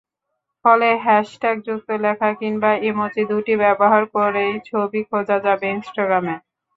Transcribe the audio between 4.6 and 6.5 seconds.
ছবি খোঁজা যাবে ইনস্টাগ্রামে।